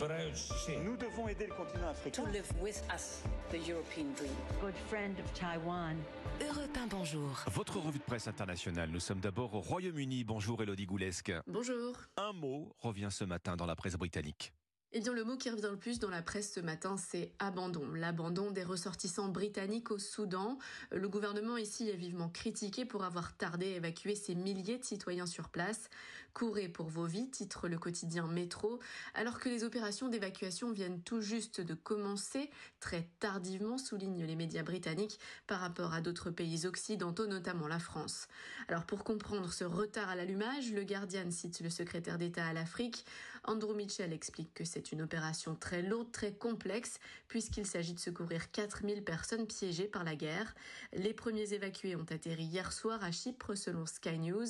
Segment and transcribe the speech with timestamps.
[0.00, 2.22] Nous devons aider le continent africain.
[2.22, 4.32] To live with us, the European dream.
[4.62, 5.96] Good friend of Taiwan.
[6.40, 7.44] Europe 1, bonjour.
[7.48, 8.88] Votre revue de presse internationale.
[8.90, 10.24] Nous sommes d'abord au Royaume-Uni.
[10.24, 11.32] Bonjour Elodie Goulesque.
[11.46, 11.94] Bonjour.
[12.16, 14.54] Un mot revient ce matin dans la presse britannique.
[14.92, 17.92] Eh bien, le mot qui revient le plus dans la presse ce matin, c'est abandon.
[17.94, 20.58] L'abandon des ressortissants britanniques au Soudan.
[20.90, 25.26] Le gouvernement ici est vivement critiqué pour avoir tardé à évacuer ces milliers de citoyens
[25.26, 25.90] sur place.
[26.34, 28.80] Courez pour vos vies, titre le quotidien Métro,
[29.14, 34.62] alors que les opérations d'évacuation viennent tout juste de commencer, très tardivement, soulignent les médias
[34.62, 38.28] britanniques, par rapport à d'autres pays occidentaux, notamment la France.
[38.68, 43.04] Alors, pour comprendre ce retard à l'allumage, le Guardian cite le secrétaire d'État à l'Afrique.
[43.44, 47.98] Andrew Mitchell explique que c'est c'est une opération très lourde, très complexe, puisqu'il s'agit de
[47.98, 50.54] secourir 4000 personnes piégées par la guerre.
[50.94, 54.46] Les premiers évacués ont atterri hier soir à Chypre, selon Sky News.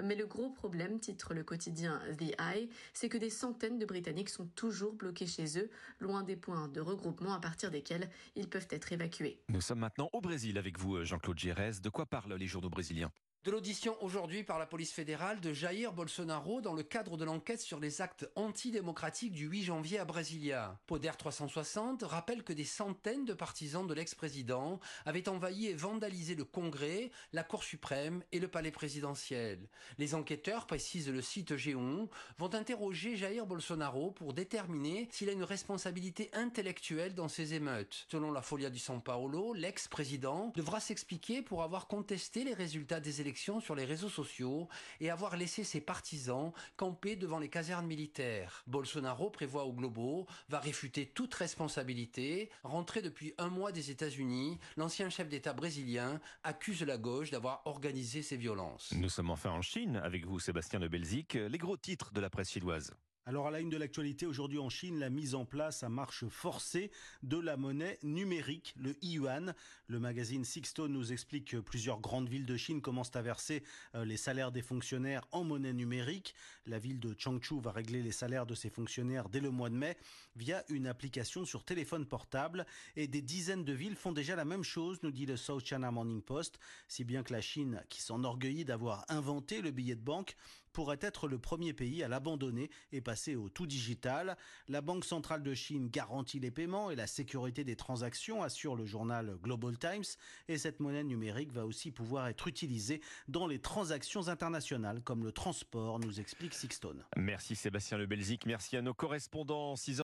[0.00, 4.30] Mais le gros problème, titre le quotidien The Eye, c'est que des centaines de Britanniques
[4.30, 5.68] sont toujours bloqués chez eux,
[5.98, 9.42] loin des points de regroupement à partir desquels ils peuvent être évacués.
[9.48, 11.80] Nous sommes maintenant au Brésil avec vous, Jean-Claude Gérès.
[11.80, 13.10] De quoi parlent les journaux brésiliens?
[13.44, 17.60] De l'audition aujourd'hui par la police fédérale de Jair Bolsonaro dans le cadre de l'enquête
[17.60, 20.78] sur les actes antidémocratiques du 8 janvier à Brasilia.
[20.86, 26.44] Poder 360 rappelle que des centaines de partisans de l'ex-président avaient envahi et vandalisé le
[26.44, 29.58] Congrès, la Cour suprême et le palais présidentiel.
[29.98, 35.42] Les enquêteurs, précise le site Géon, vont interroger Jair Bolsonaro pour déterminer s'il a une
[35.42, 38.06] responsabilité intellectuelle dans ces émeutes.
[38.08, 43.20] Selon la Folia du São Paulo, l'ex-président devra s'expliquer pour avoir contesté les résultats des
[43.20, 44.68] élections sur les réseaux sociaux
[45.00, 48.62] et avoir laissé ses partisans camper devant les casernes militaires.
[48.66, 52.50] Bolsonaro prévoit au Globo, va réfuter toute responsabilité.
[52.62, 58.22] Rentré depuis un mois des États-Unis, l'ancien chef d'État brésilien accuse la gauche d'avoir organisé
[58.22, 58.92] ces violences.
[58.96, 61.34] Nous sommes enfin en Chine avec vous, Sébastien de Belzic.
[61.34, 62.92] Les gros titres de la presse chinoise.
[63.24, 66.26] Alors à la une de l'actualité aujourd'hui en Chine, la mise en place à marche
[66.26, 66.90] forcée
[67.22, 69.54] de la monnaie numérique, le yuan.
[69.86, 73.62] Le magazine Sixstone nous explique que plusieurs grandes villes de Chine commencent à verser
[73.94, 76.34] euh, les salaires des fonctionnaires en monnaie numérique.
[76.66, 79.76] La ville de Changchu va régler les salaires de ses fonctionnaires dès le mois de
[79.76, 79.96] mai
[80.34, 84.64] via une application sur téléphone portable et des dizaines de villes font déjà la même
[84.64, 86.58] chose, nous dit le South China Morning Post,
[86.88, 90.34] si bien que la Chine, qui s'enorgueillit d'avoir inventé le billet de banque,
[90.72, 94.36] pourrait être le premier pays à l'abandonner et passer au tout digital.
[94.68, 98.86] La Banque centrale de Chine garantit les paiements et la sécurité des transactions, assure le
[98.86, 100.04] journal Global Times.
[100.48, 105.32] Et cette monnaie numérique va aussi pouvoir être utilisée dans les transactions internationales comme le
[105.32, 107.04] transport, nous explique Sixstone.
[107.16, 109.76] Merci Sébastien Le Belzic, merci à nos correspondants.